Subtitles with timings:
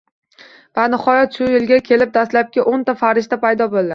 [0.79, 3.89] Va nihoyat, shu yilga kelib dastlabki o‘nta farishta paydo bo‘ladi.